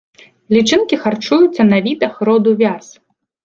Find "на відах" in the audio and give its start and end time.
1.71-2.13